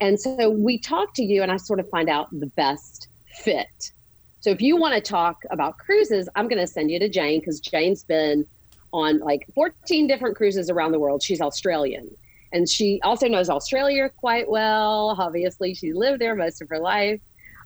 [0.00, 3.08] and so we talk to you, and I sort of find out the best
[3.42, 3.92] fit
[4.44, 7.40] so if you want to talk about cruises, I'm going to send you to Jane
[7.40, 8.44] because Jane's been
[8.92, 11.22] on like 14 different cruises around the world.
[11.22, 12.14] She's Australian.
[12.52, 15.16] And she also knows Australia quite well.
[15.18, 17.22] Obviously, she lived there most of her life.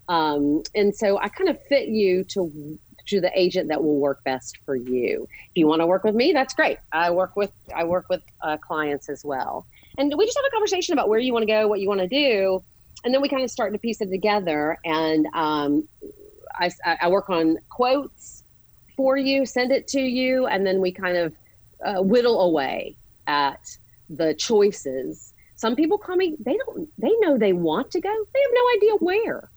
[0.06, 4.22] Um, and so I kind of fit you to to the agent that will work
[4.22, 5.26] best for you.
[5.50, 6.78] If you want to work with me, that's great.
[6.92, 9.66] I work with I work with uh, clients as well,
[9.98, 12.02] and we just have a conversation about where you want to go, what you want
[12.02, 12.62] to do,
[13.02, 14.78] and then we kind of start to piece it together.
[14.84, 15.88] And um,
[16.54, 18.44] I, I work on quotes
[18.96, 21.32] for you, send it to you, and then we kind of
[21.84, 23.64] uh, whittle away at
[24.10, 25.32] the choices.
[25.56, 28.68] Some people call me, they don't, they know they want to go, they have no
[28.76, 29.50] idea where.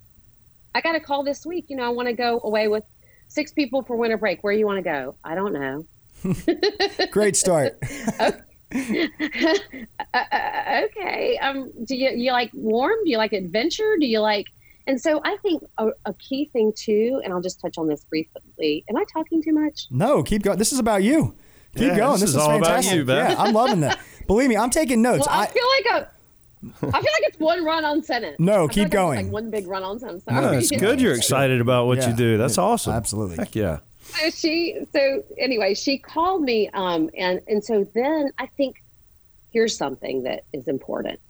[0.74, 2.84] I got a call this week, you know, I want to go away with
[3.28, 4.44] six people for winter break.
[4.44, 5.16] Where you want to go?
[5.24, 5.86] I don't know.
[7.12, 7.82] Great start.
[10.14, 11.38] Uh, uh, okay.
[11.38, 12.98] Um, do you, you like warm?
[13.06, 13.96] Do you like adventure?
[13.98, 14.48] Do you like
[14.92, 18.04] and so I think a, a, key thing too, and I'll just touch on this
[18.04, 18.84] briefly.
[18.90, 19.88] Am I talking too much?
[19.90, 20.58] No, keep going.
[20.58, 21.34] This is about you.
[21.76, 22.12] Keep yeah, going.
[22.12, 22.92] This, this is, is, all fantastic.
[22.92, 23.32] about you, Beth.
[23.32, 24.02] Yeah, I'm loving that.
[24.28, 25.26] Believe me, I'm taking notes.
[25.26, 26.10] Well, I, I, feel like a.
[26.88, 28.36] I feel like it's one run-on sentence.
[28.38, 29.26] No, keep like going.
[29.28, 30.26] Like one big run-on sentence.
[30.26, 30.42] Sorry.
[30.42, 31.00] No, it's good.
[31.00, 32.10] You're excited about what yeah.
[32.10, 32.38] you do.
[32.38, 32.92] That's awesome.
[32.92, 33.38] Absolutely.
[33.38, 33.80] Heck yeah.
[34.02, 34.78] So she.
[34.92, 38.84] So anyway, she called me, um, and and so then I think
[39.52, 41.22] here's something that is important.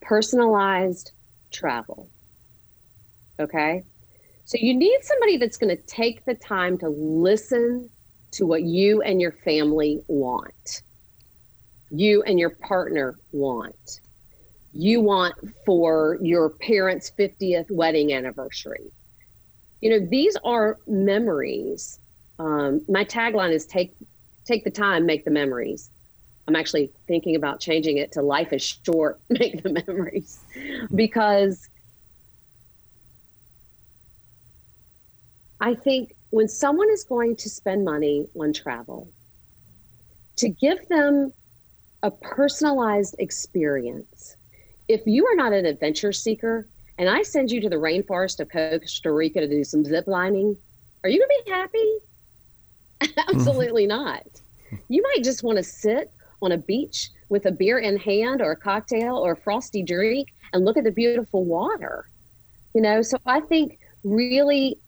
[0.00, 1.12] Personalized
[1.52, 2.10] travel.
[3.38, 3.84] Okay.
[4.44, 7.88] So you need somebody that's going to take the time to listen
[8.32, 10.82] to what you and your family want,
[11.90, 14.00] you and your partner want,
[14.72, 15.34] you want
[15.66, 18.90] for your parents' 50th wedding anniversary.
[19.80, 22.00] You know, these are memories.
[22.38, 23.94] Um, my tagline is take
[24.44, 25.90] take the time, make the memories.
[26.48, 30.40] I'm actually thinking about changing it to life is short, make the memories
[30.94, 31.68] because
[35.60, 39.08] I think when someone is going to spend money on travel,
[40.36, 41.32] to give them
[42.02, 44.36] a personalized experience,
[44.88, 48.50] if you are not an adventure seeker and I send you to the rainforest of
[48.50, 50.56] Costa Rica to do some zip lining,
[51.04, 53.14] are you going to be happy?
[53.28, 54.04] Absolutely mm-hmm.
[54.04, 54.26] not.
[54.88, 56.10] You might just want to sit
[56.42, 60.28] on a beach with a beer in hand or a cocktail or a frosty drink
[60.52, 62.08] and look at the beautiful water.
[62.74, 64.78] You know, so I think really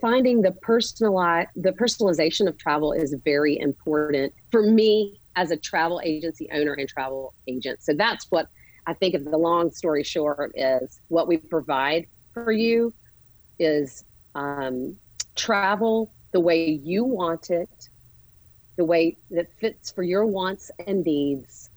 [0.00, 6.00] finding the personalize the personalization of travel is very important for me as a travel
[6.04, 7.82] agency owner and travel agent.
[7.82, 8.48] So that's what
[8.86, 12.94] I think of the long story short is what we provide for you
[13.58, 14.04] is
[14.34, 14.96] um,
[15.34, 17.88] travel the way you want it,
[18.76, 21.70] the way that fits for your wants and needs,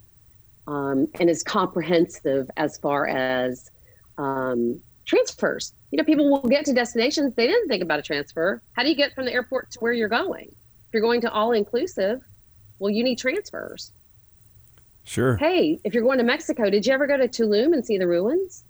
[0.67, 3.71] um, and is comprehensive as far as
[4.17, 5.73] um, transfers.
[5.91, 8.62] You know, people will get to destinations they didn't think about a transfer.
[8.73, 10.47] How do you get from the airport to where you're going?
[10.47, 12.21] If you're going to all inclusive,
[12.77, 13.91] well, you need transfers.
[15.03, 15.38] Sure.
[15.38, 18.07] Hey, if you're going to Mexico, did you ever go to Tulum and see the
[18.07, 18.63] ruins?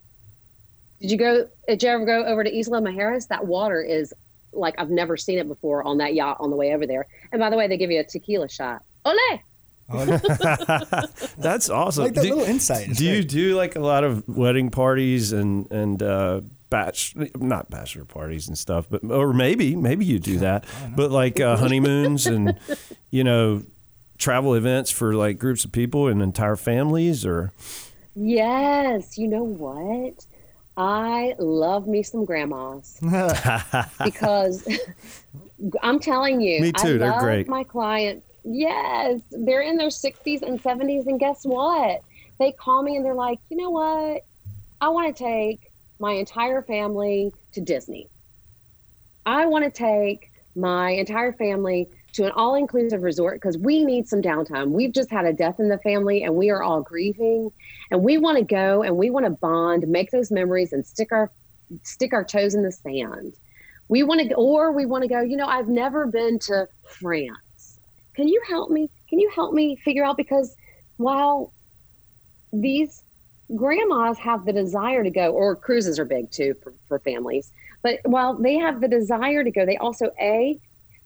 [1.02, 1.50] Did you go?
[1.68, 3.28] Did you ever go over to Isla Mujeres?
[3.28, 4.14] That water is
[4.54, 7.08] like I've never seen it before on that yacht on the way over there.
[7.32, 8.84] And by the way, they give you a tequila shot.
[9.06, 9.42] Ole!
[11.38, 12.04] That's awesome.
[12.04, 12.90] Like that do, little insight.
[12.90, 17.72] It's Do you do like a lot of wedding parties and and uh, batch not
[17.72, 22.28] bachelor parties and stuff, but or maybe maybe you do that, but like uh, honeymoons
[22.28, 22.60] and
[23.10, 23.64] you know
[24.20, 27.52] travel events for like groups of people and entire families or
[28.16, 30.26] Yes, you know what?
[30.80, 32.98] I love me some grandmas
[34.04, 34.66] because
[35.84, 37.50] I'm telling you, Me too, I they're love great.
[37.50, 38.24] my client.
[38.46, 42.00] Yes, they're in their 60s and 70s, and guess what?
[42.40, 44.26] They call me and they're like, you know what?
[44.80, 48.10] I want to take my entire family to Disney.
[49.26, 54.08] I want to take my entire family to an all inclusive resort because we need
[54.08, 54.70] some downtime.
[54.70, 57.52] We've just had a death in the family and we are all grieving
[57.92, 61.12] and we want to go and we want to bond, make those memories and stick
[61.12, 61.32] our
[61.84, 63.36] stick our toes in the sand.
[63.88, 67.80] We want to or we want to go, you know, I've never been to France.
[68.16, 68.90] Can you help me?
[69.08, 70.56] Can you help me figure out because
[70.98, 71.54] while
[72.52, 73.04] these
[73.56, 78.00] grandmas have the desire to go or cruises are big too for, for families but
[78.04, 80.60] while they have the desire to go they also a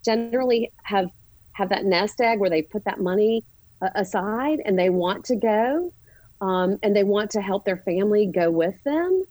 [0.04, 1.08] generally have
[1.54, 3.44] have that nest egg where they put that money
[3.82, 5.94] uh, aside and they want to go
[6.42, 9.24] um, and they want to help their family go with them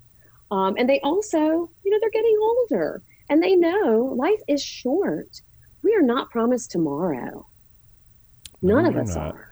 [0.50, 5.28] um, and they also you know they're getting older and they know life is short
[5.82, 7.46] we are not promised tomorrow
[8.60, 9.34] none No, of us not.
[9.34, 9.48] are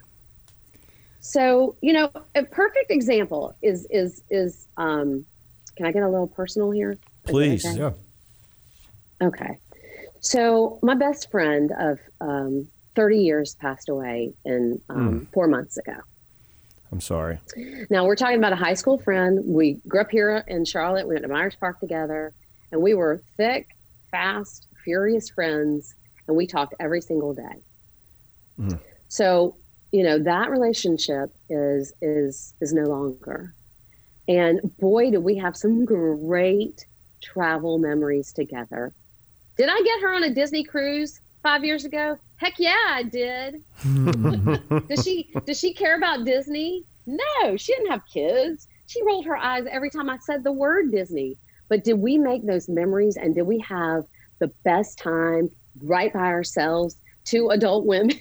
[1.21, 5.27] so you know a perfect example is is is um
[5.77, 7.65] can i get a little personal here Please.
[7.67, 7.79] okay?
[7.79, 7.91] Yeah.
[9.23, 9.59] Okay.
[10.21, 15.97] So my best friend of um, 30 years passed away in um, four months ago.
[16.93, 17.39] I'm sorry.
[17.89, 19.41] Now we're talking about a high school friend.
[19.45, 21.07] We grew up here in Charlotte.
[21.07, 22.35] We went to Myers Park together,
[22.73, 23.69] and we were thick,
[24.11, 25.95] fast, furious friends,
[26.27, 27.63] and we talked every single day.
[28.59, 28.81] Mhm.
[29.09, 29.57] So
[29.93, 33.55] you know that relationship is is is no longer.
[34.27, 36.87] And boy, do we have some great
[37.21, 38.93] travel memories together.
[39.61, 42.19] Did I get her on a Disney cruise five years ago?
[42.37, 43.63] Heck yeah, I did.
[44.89, 46.87] does she does she care about Disney?
[47.05, 48.69] No, she didn't have kids.
[48.87, 51.37] She rolled her eyes every time I said the word Disney.
[51.69, 54.05] But did we make those memories and did we have
[54.39, 55.51] the best time
[55.83, 56.97] right by ourselves?
[57.27, 58.13] Two adult women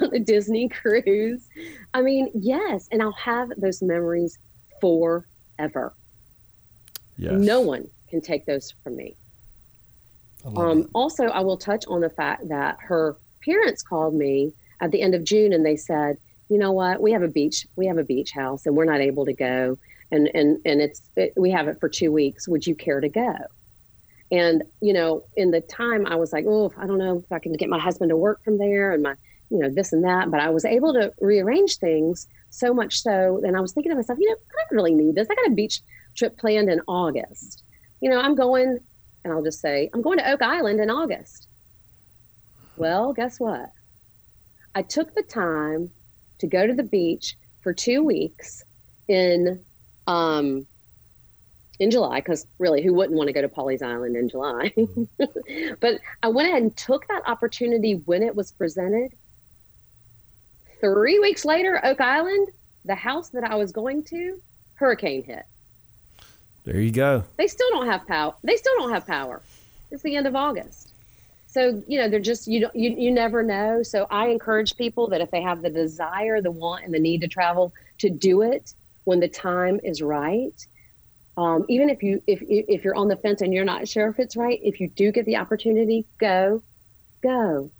[0.00, 1.46] on a Disney cruise.
[1.92, 4.38] I mean, yes, and I'll have those memories
[4.80, 5.94] forever.
[7.18, 7.32] Yes.
[7.38, 9.18] No one can take those from me.
[10.44, 15.00] Um, also, I will touch on the fact that her parents called me at the
[15.00, 17.00] end of June and they said, "You know what?
[17.00, 17.66] We have a beach.
[17.76, 19.78] We have a beach house, and we're not able to go.
[20.10, 22.48] And and and it's it, we have it for two weeks.
[22.48, 23.34] Would you care to go?"
[24.30, 27.38] And you know, in the time, I was like, "Oh, I don't know if I
[27.38, 29.14] can get my husband to work from there, and my
[29.50, 33.40] you know this and that." But I was able to rearrange things so much so.
[33.44, 35.28] And I was thinking to myself, you know, I don't really need this.
[35.30, 35.80] I got a beach
[36.14, 37.64] trip planned in August.
[38.00, 38.78] You know, I'm going
[39.24, 41.48] and I'll just say, I'm going to Oak Island in August.
[42.76, 43.72] Well, guess what?
[44.74, 45.90] I took the time
[46.38, 48.64] to go to the beach for two weeks
[49.08, 49.64] in
[50.06, 50.66] um,
[51.80, 54.72] in July, because really, who wouldn't want to go to Pawleys Island in July?
[55.80, 59.12] but I went ahead and took that opportunity when it was presented.
[60.80, 62.50] Three weeks later, Oak Island,
[62.84, 64.40] the house that I was going to,
[64.74, 65.44] hurricane hit
[66.64, 67.24] There you go.
[67.36, 68.34] they still don't have power.
[68.42, 69.42] They still don't have power.
[69.90, 70.92] It's the end of August.
[71.46, 73.82] So, you know, they're just you don't you, you never know.
[73.82, 77.20] So I encourage people that if they have the desire, the want and the need
[77.20, 78.74] to travel to do it
[79.04, 80.66] when the time is right.
[81.36, 84.18] um, even if you if if you're on the fence and you're not sure if
[84.18, 86.62] it's right, if you do get the opportunity, go,
[87.22, 87.70] go,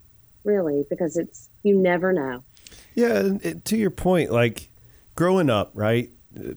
[0.45, 2.43] really, because it's you never know.
[2.95, 4.71] Yeah, to your point, like
[5.15, 6.11] growing up, right?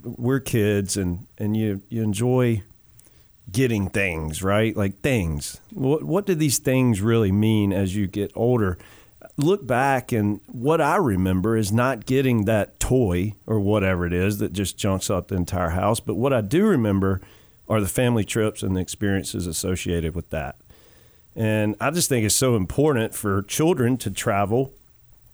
[0.03, 2.63] We're kids, and and you you enjoy
[3.51, 4.75] getting things, right?
[4.75, 5.61] Like things.
[5.73, 8.77] What what do these things really mean as you get older?
[9.37, 14.39] Look back, and what I remember is not getting that toy or whatever it is
[14.39, 15.99] that just junks up the entire house.
[15.99, 17.21] But what I do remember
[17.69, 20.57] are the family trips and the experiences associated with that.
[21.35, 24.73] And I just think it's so important for children to travel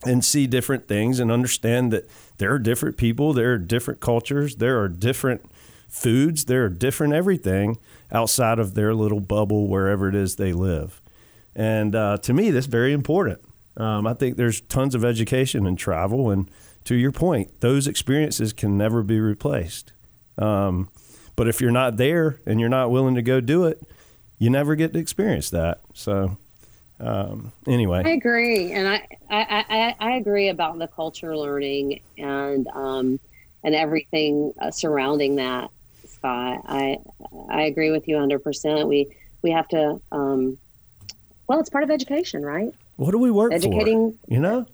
[0.06, 4.58] and see different things and understand that there are different people, there are different cultures,
[4.58, 5.46] there are different
[5.88, 7.78] foods, there are different everything
[8.12, 11.02] outside of their little bubble wherever it is they live.
[11.56, 13.40] And uh, to me, that's very important.
[13.78, 16.50] Um, I think there's tons of education and travel, and
[16.86, 19.94] to your point, those experiences can never be replaced.
[20.38, 20.90] Um,
[21.36, 23.82] but if you're not there and you're not willing to go do it,
[24.38, 25.82] you never get to experience that.
[25.94, 26.38] So,
[27.00, 32.68] um, anyway, I agree, and I, I, I, I agree about the culture learning and
[32.68, 33.20] um,
[33.64, 35.70] and everything uh, surrounding that.
[36.06, 36.98] Scott, I
[37.50, 38.40] I agree with you 100.
[38.40, 39.08] percent We
[39.42, 40.02] we have to.
[40.12, 40.58] Um,
[41.48, 42.74] well, it's part of education, right?
[42.96, 43.56] What do we work for?
[43.56, 44.34] Educating, for?
[44.34, 44.66] You know?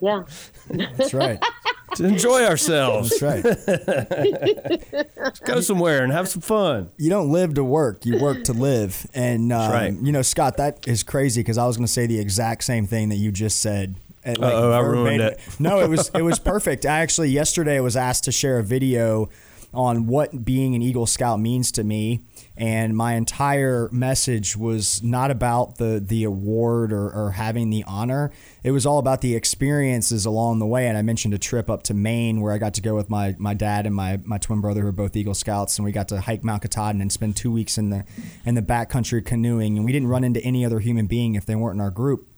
[0.00, 0.22] yeah.
[0.70, 1.42] That's right.
[1.96, 3.18] to enjoy ourselves.
[3.18, 5.08] That's right.
[5.16, 6.90] Let's go somewhere and have some fun.
[6.96, 9.06] You don't live to work; you work to live.
[9.14, 9.92] And um, right.
[9.92, 12.86] you know, Scott, that is crazy because I was going to say the exact same
[12.86, 13.96] thing that you just said.
[14.24, 15.40] Like, oh, I ruined it.
[15.58, 16.84] no, it was it was perfect.
[16.84, 19.30] I actually yesterday was asked to share a video
[19.72, 22.24] on what being an Eagle Scout means to me.
[22.58, 28.32] And my entire message was not about the the award or, or having the honor.
[28.64, 30.88] It was all about the experiences along the way.
[30.88, 33.36] And I mentioned a trip up to Maine where I got to go with my
[33.38, 36.08] my dad and my my twin brother who are both Eagle Scouts, and we got
[36.08, 38.04] to hike Mount Katahdin and spend two weeks in the
[38.44, 39.76] in the backcountry canoeing.
[39.76, 42.28] And we didn't run into any other human being if they weren't in our group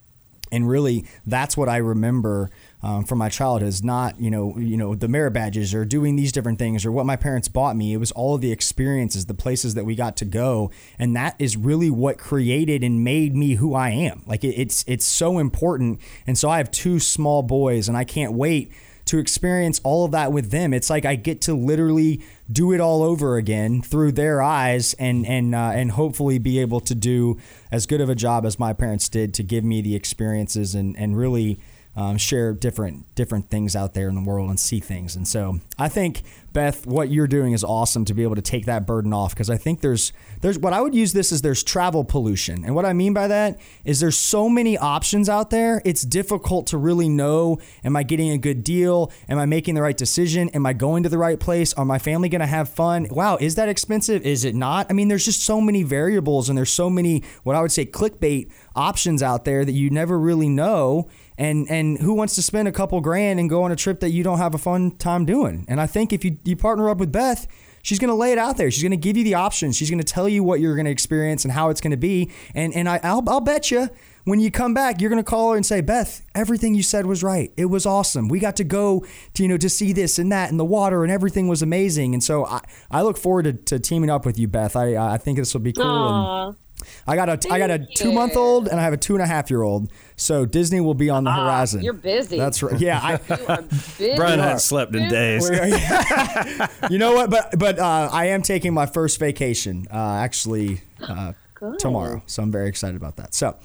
[0.53, 2.51] and really that's what I remember
[2.83, 6.17] um, from my childhood is not you know you know the merit badges or doing
[6.17, 7.93] these different things or what my parents bought me.
[7.93, 11.37] It was all of the experiences, the places that we got to go, and that
[11.39, 14.23] is really what created and made me who I am.
[14.27, 18.05] Like it, it's it's so important, and so I have two small boys, and I
[18.05, 18.73] can't wait
[19.07, 20.73] to experience all of that with them.
[20.73, 25.27] It's like I get to literally do it all over again through their eyes, and
[25.27, 27.39] and uh, and hopefully be able to do
[27.71, 30.97] as good of a job as my parents did to give me the experiences and
[30.99, 31.61] and really
[31.97, 35.17] um, share different different things out there in the world and see things.
[35.17, 38.67] And so I think Beth, what you're doing is awesome to be able to take
[38.67, 41.63] that burden off because I think there's there's what I would use this as there's
[41.63, 42.65] travel pollution.
[42.65, 45.81] And what I mean by that is there's so many options out there.
[45.85, 49.13] It's difficult to really know am I getting a good deal?
[49.29, 50.49] Am I making the right decision?
[50.51, 51.73] Am I going to the right place?
[51.75, 53.07] Are my family going to have fun?
[53.11, 54.27] Wow, is that expensive?
[54.27, 54.87] Is it not?
[54.91, 57.87] I mean, there's just so many variables and there's so many what I would say
[57.87, 61.09] clickbait options out there that you never really know
[61.41, 64.11] and and who wants to spend a couple grand and go on a trip that
[64.11, 65.65] you don't have a fun time doing?
[65.69, 67.47] And I think if you you partner up with Beth,
[67.83, 68.71] she's going to lay it out there.
[68.71, 69.77] She's going to give you the options.
[69.77, 71.97] She's going to tell you what you're going to experience and how it's going to
[71.97, 72.31] be.
[72.55, 73.89] And and I I'll, I'll bet you
[74.25, 77.07] when you come back, you're going to call her and say, Beth, everything you said
[77.07, 77.53] was right.
[77.57, 78.29] It was awesome.
[78.29, 81.03] We got to go to, you know, to see this and that and the water
[81.03, 82.15] and everything was amazing.
[82.15, 84.77] And so I, I look forward to, to teaming up with you, Beth.
[84.77, 86.57] I, I think this will be cool.
[86.81, 88.97] And, I got a Thank I got a two month old and I have a
[88.97, 89.91] two and a half year old.
[90.17, 91.83] So Disney will be on the ah, horizon.
[91.83, 92.37] You're busy.
[92.37, 92.79] That's right.
[92.79, 93.17] Yeah, I,
[94.17, 95.49] Brian hasn't slept in days.
[96.91, 97.31] you know what?
[97.31, 101.33] But but uh, I am taking my first vacation uh, actually uh,
[101.79, 103.35] tomorrow, so I'm very excited about that.
[103.35, 103.57] So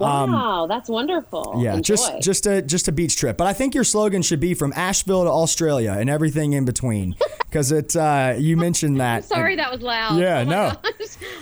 [0.00, 1.54] wow, um, that's wonderful.
[1.58, 1.94] Yeah, Enjoy.
[1.94, 3.36] just just a just a beach trip.
[3.36, 7.14] But I think your slogan should be from Asheville to Australia and everything in between,
[7.38, 7.96] because it.
[7.96, 9.24] Uh, you mentioned that.
[9.24, 10.18] sorry, and, that was loud.
[10.18, 10.72] Yeah, oh no.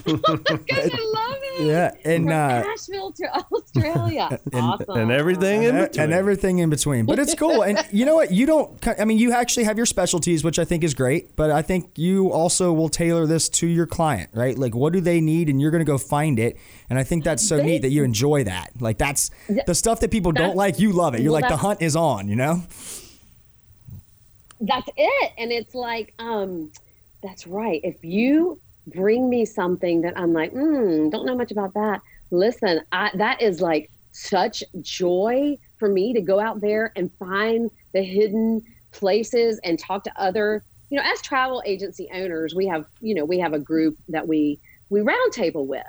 [0.07, 1.47] oh I love it.
[1.57, 6.59] Yeah, and from uh, Asheville to Australia, and, awesome, and everything in between, and everything
[6.59, 7.07] in between.
[7.07, 8.31] But it's cool, and you know what?
[8.31, 8.89] You don't.
[9.01, 11.35] I mean, you actually have your specialties, which I think is great.
[11.35, 14.57] But I think you also will tailor this to your client, right?
[14.59, 16.59] Like, what do they need, and you're going to go find it.
[16.89, 18.71] And I think that's so they, neat that you enjoy that.
[18.81, 19.31] Like that's
[19.67, 20.79] the stuff that people don't like.
[20.79, 21.21] You love it.
[21.21, 22.29] You're well, like the hunt is on.
[22.29, 22.63] You know.
[24.61, 26.73] That's it, and it's like, um,
[27.23, 27.81] that's right.
[27.85, 32.01] If you bring me something that I'm like, hmm, don't know much about that.
[32.31, 37.71] Listen, I, that is like such joy for me to go out there and find
[37.93, 38.63] the hidden
[38.93, 43.25] places and talk to other you know as travel agency owners we have you know
[43.25, 44.59] we have a group that we
[44.89, 45.83] we roundtable with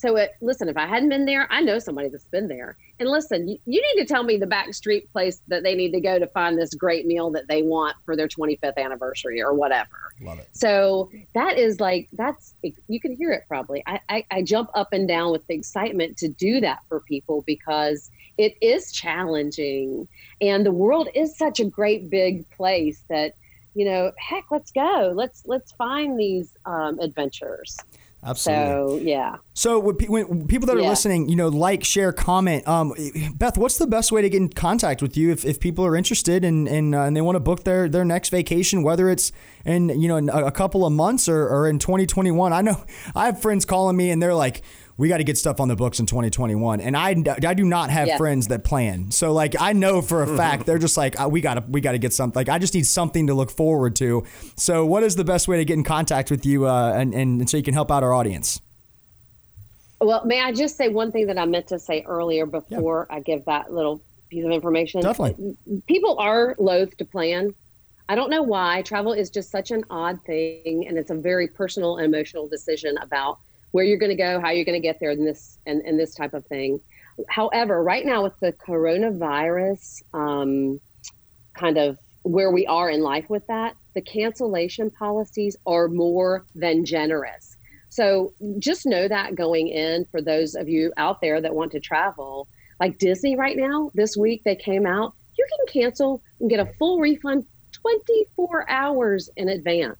[0.00, 3.10] so it, listen, if I hadn't been there, I know somebody that's been there, And
[3.10, 6.00] listen, you, you need to tell me the back street place that they need to
[6.00, 10.14] go to find this great meal that they want for their 25th anniversary or whatever.
[10.22, 10.48] Love it.
[10.52, 12.54] So that is like that's
[12.88, 13.82] you can hear it probably.
[13.86, 17.42] I, I, I jump up and down with the excitement to do that for people
[17.46, 20.08] because it is challenging,
[20.40, 23.34] and the world is such a great big place that
[23.74, 25.12] you know, heck, let's go.
[25.14, 27.76] Let's let's find these um, adventures.
[28.22, 28.98] Absolutely.
[29.00, 29.36] So yeah.
[29.54, 30.88] So when, people that are Yeah.
[30.90, 32.66] listening, you know, like, share, comment.
[32.68, 32.92] Um,
[33.34, 35.96] Beth, what's the best way to get in contact with you if, if people are
[35.96, 39.32] interested and and, uh, and they want to book their their next vacation, whether it's
[39.64, 42.52] in you know in a, a couple of months or, or in 2021?
[42.52, 44.62] I know I have friends calling me and they're like.
[45.00, 47.88] We got to get stuff on the books in 2021, and I, I do not
[47.88, 48.18] have Yeah.
[48.18, 49.10] friends that plan.
[49.10, 51.80] So like I know for a fact they're just like "Uh, we got to we
[51.80, 52.38] got to get something.
[52.38, 54.24] Like I just need something to look forward to.
[54.58, 57.48] So what is the best way to get in contact with you uh, and, and
[57.48, 58.60] so you can help out our audience?
[60.02, 63.20] Well, may I just say one thing that I meant to say earlier before I
[63.20, 65.00] give that little piece of information?
[65.00, 65.56] Definitely.
[65.86, 67.54] People are loath to plan.
[68.10, 68.82] I don't know why.
[68.82, 72.98] Travel is just such an odd thing, and it's a very personal and emotional decision
[72.98, 73.38] about
[73.72, 75.98] where you're going to go, how you're going to get there, and this and, and
[75.98, 76.80] this type of thing.
[77.28, 80.80] However, right now with the coronavirus, um,
[81.54, 86.84] kind of where we are in life with that, the cancellation policies are more than
[86.84, 87.56] generous.
[87.88, 91.80] So just know that going in for those of you out there that want to
[91.80, 92.46] travel,
[92.78, 96.72] like Disney right now, this week they came out, you can cancel and get a
[96.78, 99.98] full refund 24 hours in advance.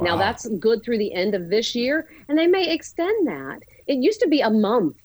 [0.00, 3.60] Now that's good through the end of this year, and they may extend that.
[3.86, 4.96] It used to be a month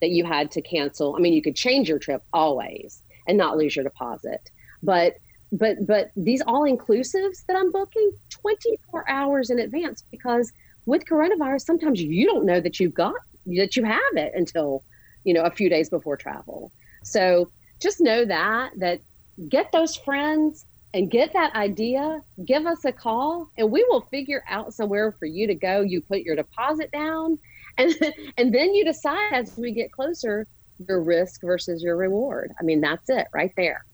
[0.00, 1.14] that you had to cancel.
[1.16, 4.50] I mean, you could change your trip always and not lose your deposit,
[4.82, 5.14] but
[5.52, 10.52] but but these all inclusives that I'm booking 24 hours in advance because
[10.86, 13.14] with coronavirus, sometimes you don't know that you've got
[13.46, 14.84] that you have it until
[15.24, 16.72] you know a few days before travel.
[17.04, 19.00] So just know that that
[19.48, 20.66] get those friends
[20.98, 22.20] and get that idea.
[22.44, 25.80] Give us a call, and we will figure out somewhere for you to go.
[25.80, 27.38] You put your deposit down,
[27.78, 27.94] and
[28.36, 30.46] and then you decide as we get closer
[30.88, 32.52] your risk versus your reward.
[32.60, 33.84] I mean, that's it right there.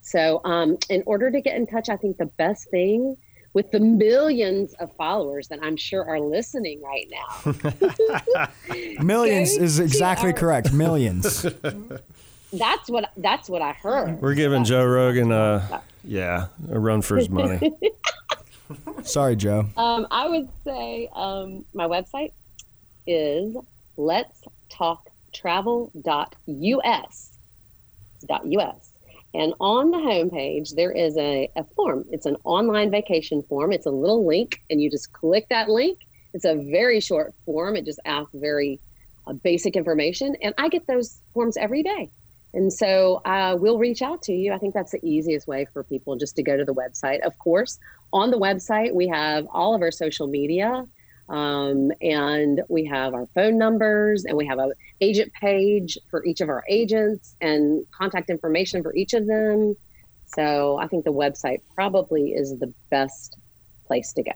[0.00, 3.16] So, um, in order to get in touch, I think the best thing
[3.54, 7.52] with the millions of followers that I'm sure are listening right now,
[9.02, 9.64] Millions Okay.
[9.64, 10.72] is exactly our- correct.
[10.72, 11.42] Millions.
[12.52, 14.20] that's what that's what I heard.
[14.20, 17.72] We're giving Joe Rogan a yeah a run for his money.
[19.02, 19.66] Sorry, Joe.
[19.76, 22.32] Um, I would say um, my website
[23.06, 23.56] is
[23.96, 27.38] let's talk travel.us.
[28.28, 28.92] .us.
[29.34, 32.04] And on the homepage, there is a, a form.
[32.10, 33.72] It's an online vacation form.
[33.72, 36.00] It's a little link, and you just click that link.
[36.34, 37.76] It's a very short form.
[37.76, 38.80] It just asks very
[39.26, 40.36] uh, basic information.
[40.42, 42.10] And I get those forms every day.
[42.58, 44.52] And so uh, we'll reach out to you.
[44.52, 47.20] I think that's the easiest way for people just to go to the website.
[47.20, 47.78] Of course,
[48.12, 50.84] on the website, we have all of our social media.
[51.28, 56.40] Um, and we have our phone numbers and we have a agent page for each
[56.40, 59.76] of our agents and contact information for each of them.
[60.26, 63.36] So I think the website probably is the best
[63.86, 64.32] place to go.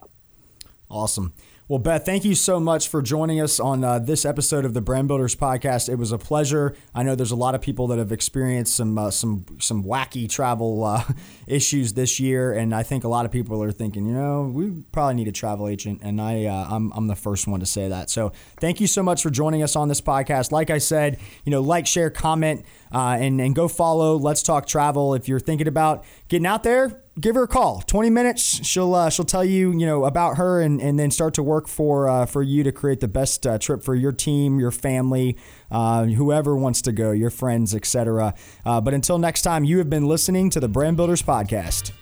[0.88, 1.32] Awesome.
[1.68, 4.80] Well, Beth, thank you so much for joining us on uh, this episode of the
[4.80, 5.88] Brand Builders podcast.
[5.88, 6.74] It was a pleasure.
[6.92, 10.28] I know there's a lot of people that have experienced some uh, some some wacky
[10.28, 11.04] travel uh,
[11.46, 14.72] issues this year, and I think a lot of people are thinking, you know, we
[14.90, 17.88] probably need a travel agent, and I uh, I'm I'm the first one to say
[17.88, 18.10] that.
[18.10, 20.50] So thank you so much for joining us on this podcast.
[20.50, 24.66] Like I said, you know, like, share, comment, uh, and and go follow Let's Talk
[24.66, 27.82] Travel if you're thinking about getting out there give her a call.
[27.82, 31.34] 20 minutes she'll uh, she'll tell you you know about her and, and then start
[31.34, 34.58] to work for uh, for you to create the best uh, trip for your team
[34.58, 35.36] your family
[35.70, 38.34] uh, whoever wants to go your friends etc
[38.64, 41.92] uh, but until next time you have been listening to the brand builders podcast.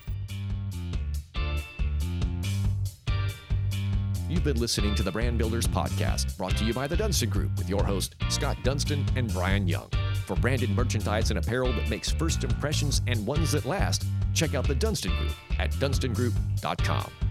[4.28, 7.50] You've been listening to the Brand Builders Podcast, brought to you by the Dunstan Group
[7.58, 9.90] with your host, Scott Dunstan and Brian Young.
[10.30, 14.64] For branded merchandise and apparel that makes first impressions and ones that last, check out
[14.64, 17.29] the Dunstan Group at dunstangroup.com.